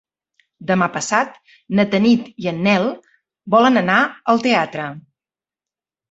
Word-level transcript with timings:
Demà 0.69 0.85
passat 0.93 1.35
na 1.79 1.83
Tanit 1.91 2.31
i 2.45 2.49
en 2.51 2.63
Nel 2.67 2.87
volen 3.55 3.77
anar 3.83 3.99
al 4.33 4.41
teatre. 4.47 4.87